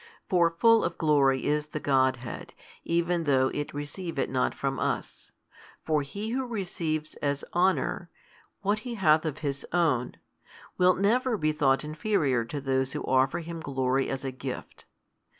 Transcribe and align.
For 0.27 0.49
full 0.49 0.83
of 0.83 0.97
glory 0.97 1.45
is 1.45 1.67
the 1.67 1.79
Godhead, 1.79 2.55
even 2.83 3.25
though 3.25 3.49
It 3.49 3.71
receive 3.71 4.17
it 4.17 4.31
not 4.31 4.55
from 4.55 4.79
us. 4.79 5.31
For 5.85 6.01
He 6.01 6.29
who 6.31 6.47
receives 6.47 7.13
as 7.21 7.45
honour, 7.53 8.09
what 8.63 8.79
He 8.79 8.95
hath 8.95 9.25
of 9.25 9.37
Own, 9.71 10.15
will 10.75 10.95
never 10.95 11.37
bo 11.37 11.51
thought 11.51 11.83
inferior 11.83 12.43
to 12.45 12.59
those 12.59 12.93
who 12.93 13.03
offer 13.03 13.41
Him 13.41 13.59
glory 13.59 14.09
as 14.09 14.25
a 14.25 14.31
gift. 14.31 14.85